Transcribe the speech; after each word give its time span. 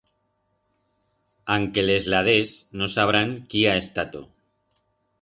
Anque 1.57 1.85
les 1.85 2.09
la 2.15 2.23
des, 2.31 2.57
no 2.81 2.91
sabrán 2.97 3.39
quí 3.53 3.65
ha 3.71 3.79
estato. 3.87 4.27